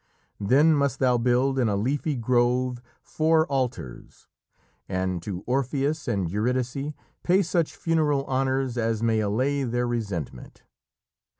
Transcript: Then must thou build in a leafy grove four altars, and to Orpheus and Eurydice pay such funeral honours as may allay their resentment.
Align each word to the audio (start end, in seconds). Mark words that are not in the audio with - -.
Then 0.39 0.73
must 0.73 0.97
thou 0.97 1.19
build 1.19 1.59
in 1.59 1.69
a 1.69 1.75
leafy 1.75 2.15
grove 2.15 2.81
four 3.03 3.45
altars, 3.45 4.27
and 4.89 5.21
to 5.21 5.43
Orpheus 5.45 6.07
and 6.07 6.27
Eurydice 6.27 6.93
pay 7.21 7.43
such 7.43 7.75
funeral 7.75 8.25
honours 8.25 8.79
as 8.79 9.03
may 9.03 9.19
allay 9.19 9.61
their 9.61 9.87
resentment. 9.87 10.63